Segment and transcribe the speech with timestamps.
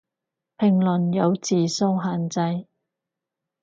[0.57, 2.65] 評論有字數限制